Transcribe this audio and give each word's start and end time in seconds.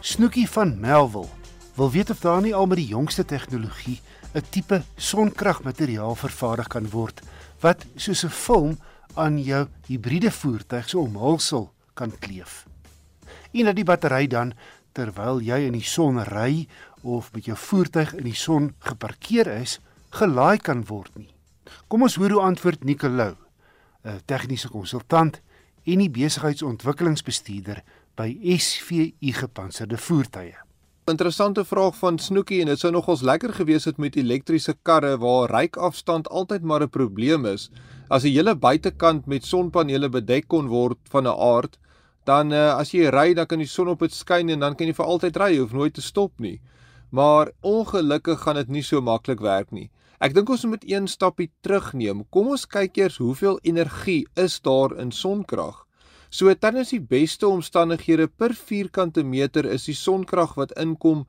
Snoekie 0.00 0.48
van 0.48 0.80
Melville 0.80 1.28
wil 1.74 1.90
weet 1.90 2.10
of 2.10 2.20
daar 2.20 2.40
nie 2.40 2.54
al 2.54 2.66
met 2.66 2.78
die 2.80 2.86
jongste 2.88 3.24
tegnologie 3.24 4.00
'n 4.32 4.42
tipe 4.50 4.82
sonkragmateriaal 4.96 6.14
vervaardig 6.14 6.68
kan 6.68 6.88
word 6.90 7.20
wat 7.60 7.84
soos 7.96 8.24
'n 8.24 8.28
film 8.28 8.78
aan 9.14 9.42
jou 9.42 9.66
hibriede 9.86 10.30
voertuig 10.30 10.88
se 10.88 10.98
omhulsel 10.98 11.72
kan 11.94 12.18
kleef. 12.18 12.66
En 13.52 13.64
dat 13.64 13.76
die 13.76 13.84
battery 13.84 14.26
dan 14.26 14.52
terwyl 14.92 15.40
jy 15.40 15.58
in 15.66 15.72
die 15.72 15.84
son 15.84 16.24
ry 16.24 16.68
of 17.02 17.32
met 17.32 17.44
jou 17.44 17.56
voertuig 17.56 18.14
in 18.14 18.24
die 18.24 18.34
son 18.34 18.74
geparkeer 18.78 19.46
is, 19.46 19.80
gelaai 20.10 20.58
kan 20.58 20.86
word 20.86 21.16
nie. 21.16 21.34
Kom 21.88 22.02
ons 22.02 22.14
hoor 22.14 22.30
hoe 22.30 22.42
antwoord 22.42 22.84
Nicolou, 22.84 23.36
'n 24.04 24.20
tegniese 24.24 24.68
konsultant 24.68 25.40
en 25.84 25.98
die 25.98 26.10
besigheidsontwikkelingsbestuurder 26.10 27.82
by 28.16 28.38
SVU 28.58 29.32
gepantserde 29.32 29.96
voertuie. 29.96 30.56
Interessante 31.10 31.64
vraag 31.64 31.96
van 31.98 32.18
Snoekie 32.18 32.60
en 32.62 32.68
dit 32.70 32.78
sou 32.78 32.92
nogals 32.92 33.22
lekker 33.26 33.52
gewees 33.56 33.84
het 33.88 33.98
met 33.98 34.16
elektriese 34.16 34.76
karre 34.86 35.16
waar 35.18 35.50
ryk-afstand 35.50 36.28
altyd 36.28 36.62
maar 36.62 36.82
'n 36.82 36.88
probleem 36.88 37.46
is. 37.46 37.70
As 38.08 38.22
die 38.22 38.32
hele 38.32 38.54
buitekant 38.54 39.26
met 39.26 39.44
sonpanele 39.44 40.08
bedek 40.08 40.48
kon 40.48 40.68
word 40.68 40.98
van 41.10 41.26
'n 41.26 41.34
aard, 41.34 41.78
dan 42.24 42.52
uh, 42.52 42.76
as 42.76 42.92
jy 42.92 43.08
ry, 43.08 43.34
dan 43.34 43.46
kan 43.46 43.58
die 43.58 43.66
son 43.66 43.88
op 43.88 43.98
dit 43.98 44.12
skyn 44.12 44.48
en 44.48 44.60
dan 44.60 44.74
kan 44.74 44.86
jy 44.86 44.94
vir 44.94 45.06
altyd 45.06 45.36
ry, 45.36 45.56
hoef 45.58 45.72
nooit 45.72 45.94
te 45.94 46.02
stop 46.02 46.32
nie. 46.38 46.60
Maar 47.10 47.50
ongelukkig 47.60 48.42
gaan 48.42 48.54
dit 48.54 48.68
nie 48.68 48.82
so 48.82 49.00
maklik 49.00 49.40
werk 49.40 49.70
nie. 49.70 49.90
Ek 50.20 50.34
dink 50.34 50.50
ons 50.52 50.64
moet 50.64 50.84
een 50.84 51.08
stappie 51.08 51.50
terugneem. 51.64 52.26
Kom 52.30 52.48
ons 52.48 52.66
kyk 52.66 52.96
eers 52.96 53.16
hoeveel 53.16 53.58
energie 53.62 54.26
is 54.36 54.60
daar 54.60 54.92
in 55.00 55.10
sonkrag. 55.10 55.86
So 56.30 56.46
tydens 56.54 56.92
die 56.94 57.02
beste 57.02 57.48
omstandighede 57.50 58.28
per 58.30 58.52
vierkante 58.54 59.24
meter 59.26 59.66
is 59.66 59.88
die 59.88 59.96
sonkrag 59.98 60.52
wat 60.54 60.70
inkom 60.78 61.24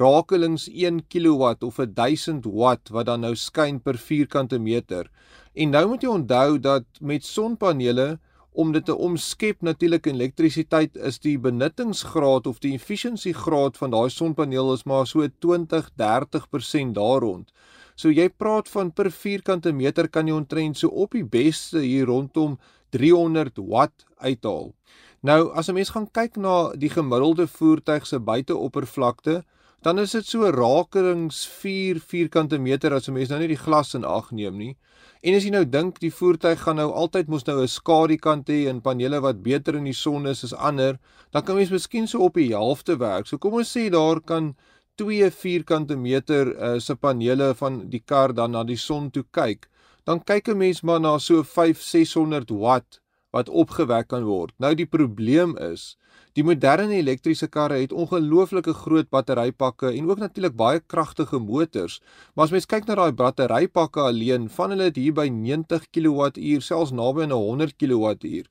rakelings 0.00 0.64
1 0.72 1.02
kW 1.12 1.50
of 1.68 1.80
1000 1.98 2.46
watt 2.48 2.88
wat 2.88 3.10
dan 3.10 3.20
nou 3.26 3.34
skyn 3.36 3.82
per 3.84 3.98
vierkante 4.00 4.56
meter. 4.56 5.10
En 5.52 5.76
nou 5.76 5.82
moet 5.90 6.06
jy 6.06 6.08
onthou 6.08 6.56
dat 6.56 6.86
met 7.00 7.28
sonpanele 7.28 8.14
om 8.56 8.72
dit 8.72 8.86
te 8.88 8.96
omskep 8.96 9.60
natuurlik 9.60 10.08
in 10.08 10.16
elektrisiteit 10.16 10.96
is 10.96 11.20
die 11.20 11.36
benuttingsgraad 11.36 12.48
of 12.48 12.62
die 12.64 12.72
efficiency 12.78 13.34
graad 13.36 13.76
van 13.76 13.92
daai 13.92 14.08
sonpaneel 14.08 14.72
is 14.72 14.86
maar 14.88 15.04
so 15.04 15.20
20-30% 15.20 16.96
daar 16.96 17.20
rond. 17.20 17.52
So 17.92 18.08
jy 18.08 18.30
praat 18.32 18.72
van 18.72 18.88
per 18.92 19.12
vierkante 19.12 19.72
meter 19.76 20.08
kan 20.08 20.32
jy 20.32 20.40
ontrent 20.40 20.80
so 20.80 20.88
op 20.88 21.12
die 21.12 21.24
beste 21.28 21.84
hier 21.84 22.08
rondom 22.08 22.56
300 22.96 23.60
watt 23.68 24.06
uithaal. 24.18 24.72
Nou 25.20 25.52
as 25.54 25.68
'n 25.68 25.74
mens 25.74 25.90
gaan 25.90 26.10
kyk 26.10 26.36
na 26.36 26.72
die 26.72 26.90
gemiddelde 26.90 27.46
voertuig 27.46 28.06
se 28.06 28.18
buiteoppervlakte, 28.18 29.42
dan 29.82 29.98
is 29.98 30.10
dit 30.10 30.26
so 30.26 30.50
rakerings 30.50 31.46
4 31.46 32.00
vierkante 32.00 32.58
meter 32.58 32.94
as 32.94 33.08
'n 33.08 33.12
mens 33.12 33.28
nou 33.28 33.38
nie 33.40 33.54
die 33.54 33.64
glas 33.64 33.94
in 33.94 34.04
ag 34.04 34.30
neem 34.30 34.56
nie. 34.56 34.76
En 35.22 35.34
as 35.34 35.44
jy 35.44 35.50
nou 35.50 35.64
dink 35.64 36.00
die 36.00 36.10
voertuig 36.10 36.60
gaan 36.60 36.76
nou 36.76 36.92
altyd 36.92 37.28
mos 37.28 37.44
nou 37.46 37.62
'n 37.62 37.68
skadukant 37.68 38.48
hê 38.48 38.68
en 38.68 38.80
panele 38.80 39.20
wat 39.20 39.42
beter 39.42 39.76
in 39.76 39.84
die 39.84 39.92
son 39.92 40.26
is 40.26 40.44
as 40.44 40.52
ander, 40.52 40.98
dan 41.32 41.42
kan 41.42 41.56
mens 41.56 41.70
miskien 41.70 42.06
so 42.06 42.18
op 42.18 42.34
die 42.34 42.52
helfte 42.52 42.96
werk. 42.98 43.26
So 43.26 43.38
kom 43.38 43.54
ons 43.54 43.76
sê 43.76 43.90
daar 43.90 44.20
kan 44.20 44.54
2 44.96 45.30
vierkante 45.30 45.96
meter 45.96 46.46
uh, 46.56 46.78
se 46.78 46.94
panele 46.94 47.54
van 47.54 47.88
die 47.90 48.02
kar 48.04 48.32
dan 48.32 48.50
na 48.52 48.64
die 48.64 48.76
son 48.76 49.10
toe 49.10 49.24
kyk 49.30 49.68
dan 50.06 50.22
kyk 50.22 50.48
'n 50.48 50.56
mens 50.56 50.80
maar 50.86 51.00
na 51.00 51.18
so 51.18 51.42
5-600 51.42 52.50
watt 52.50 53.00
wat 53.34 53.48
opgewek 53.48 54.08
kan 54.08 54.24
word. 54.24 54.52
Nou 54.62 54.74
die 54.74 54.86
probleem 54.86 55.56
is, 55.58 55.96
die 56.36 56.44
moderne 56.44 56.94
elektriese 56.94 57.48
karre 57.48 57.80
het 57.80 57.92
ongelooflike 57.92 58.72
groot 58.72 59.08
batterypakke 59.10 59.90
en 59.92 60.10
ook 60.10 60.18
natuurlik 60.22 60.56
baie 60.56 60.80
kragtige 60.80 61.38
motors. 61.38 62.00
Maar 62.34 62.44
as 62.44 62.54
mens 62.54 62.68
kyk 62.70 62.86
na 62.86 62.94
daai 62.94 63.12
batterypakke 63.12 64.00
alleen, 64.00 64.48
van 64.48 64.70
hulle 64.70 64.90
het 64.90 64.96
hier 65.00 65.16
by 65.16 65.28
90 65.32 65.90
kWh, 65.90 66.60
selfs 66.60 66.92
naby 66.92 67.26
aan 67.26 67.36
100 67.36 67.76
kWh. 67.76 68.44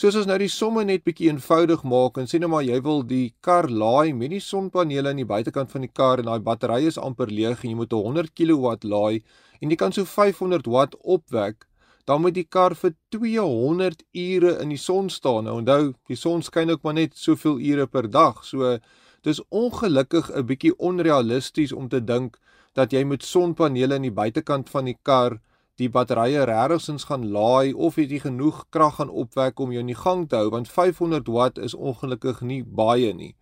Soos 0.00 0.16
ons 0.16 0.24
nou 0.24 0.36
die 0.40 0.48
somme 0.48 0.80
net 0.88 1.02
bietjie 1.04 1.26
eenvoudig 1.28 1.82
maak 1.84 2.16
en 2.16 2.28
sê 2.30 2.38
nou 2.40 2.48
maar 2.48 2.62
jy 2.64 2.78
wil 2.86 3.02
die 3.04 3.34
kar 3.44 3.66
laai 3.68 4.14
met 4.16 4.30
die 4.32 4.38
sonpanele 4.40 5.10
aan 5.10 5.18
die 5.20 5.26
buitekant 5.28 5.74
van 5.74 5.84
die 5.84 5.90
kar 5.92 6.22
en 6.22 6.30
daai 6.30 6.46
battery 6.46 6.86
is 6.88 6.96
amper 6.96 7.28
leeg 7.28 7.60
en 7.60 7.68
jy 7.68 7.76
moet 7.76 7.92
100 7.92 8.32
kW 8.32 8.72
laai 8.88 9.20
en 9.60 9.74
jy 9.74 9.76
kan 9.82 9.92
so 9.92 10.08
500 10.08 10.70
watt 10.72 10.96
opwek, 11.16 11.66
dan 12.08 12.24
moet 12.24 12.38
die 12.38 12.46
kar 12.56 12.72
vir 12.80 12.94
200 13.12 14.00
ure 14.22 14.54
in 14.64 14.72
die 14.72 14.80
son 14.80 15.12
staan. 15.12 15.44
Nou 15.44 15.58
onthou, 15.60 15.92
die 16.08 16.16
son 16.16 16.40
skyn 16.48 16.72
ook 16.72 16.88
maar 16.88 16.96
net 16.96 17.20
soveel 17.20 17.60
ure 17.60 17.84
per 17.84 18.08
dag. 18.08 18.40
So 18.40 18.78
dis 19.28 19.44
ongelukkig 19.52 20.32
'n 20.32 20.46
bietjie 20.48 20.72
onrealisties 20.78 21.76
om 21.76 21.92
te 21.92 22.00
dink 22.00 22.40
dat 22.72 22.96
jy 22.96 23.04
met 23.04 23.22
sonpanele 23.22 24.00
in 24.00 24.08
die 24.08 24.16
buitekant 24.22 24.72
van 24.72 24.88
die 24.88 24.96
kar 25.02 25.42
die 25.80 25.88
batterye 25.88 26.44
regtigsins 26.48 27.06
gaan 27.08 27.24
laai 27.32 27.72
of 27.72 27.96
het 28.00 28.12
jy 28.12 28.20
genoeg 28.26 28.64
krag 28.74 28.98
gaan 29.00 29.10
opwek 29.22 29.60
om 29.64 29.72
jou 29.72 29.80
in 29.80 29.92
die 29.92 30.02
gang 30.04 30.26
te 30.28 30.36
hou 30.36 30.50
want 30.52 30.68
500 30.68 31.28
watt 31.32 31.58
is 31.58 31.74
ongelukkig 31.74 32.42
nie 32.44 32.62
baie 32.64 33.14
nie. 33.16 33.34